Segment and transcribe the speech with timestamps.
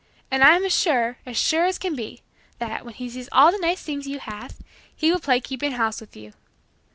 [0.31, 2.23] And I am as sure, as sure can be,
[2.57, 4.55] that, when he sees all the nice things you have,
[4.95, 6.33] he will play keeping house with you."